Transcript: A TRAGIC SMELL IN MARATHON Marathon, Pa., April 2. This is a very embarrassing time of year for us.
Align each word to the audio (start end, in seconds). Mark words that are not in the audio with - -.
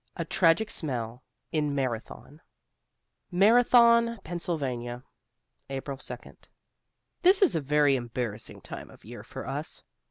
A 0.15 0.25
TRAGIC 0.25 0.71
SMELL 0.71 1.21
IN 1.51 1.75
MARATHON 1.75 2.41
Marathon, 3.29 4.17
Pa., 4.23 5.01
April 5.69 5.97
2. 5.97 6.17
This 7.21 7.43
is 7.43 7.55
a 7.55 7.61
very 7.61 7.95
embarrassing 7.95 8.61
time 8.61 8.89
of 8.89 9.05
year 9.05 9.21
for 9.21 9.45
us. 9.47 9.83